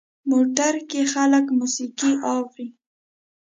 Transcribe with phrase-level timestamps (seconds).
[0.31, 2.67] موټر کې خلک موسیقي اوري.